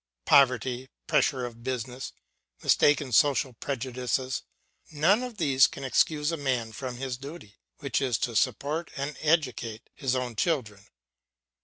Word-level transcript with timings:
Poverty, 0.25 0.89
pressure 1.05 1.45
of 1.45 1.61
business, 1.63 2.11
mistaken 2.63 3.11
social 3.11 3.53
prejudices, 3.53 4.41
none 4.89 5.21
of 5.21 5.37
these 5.37 5.67
can 5.67 5.83
excuse 5.83 6.31
a 6.31 6.37
man 6.37 6.71
from 6.71 6.95
his 6.97 7.17
duty, 7.17 7.59
which 7.81 8.01
is 8.01 8.17
to 8.17 8.35
support 8.35 8.89
and 8.97 9.15
educate 9.21 9.91
his 9.93 10.15
own 10.15 10.35
children. 10.35 10.87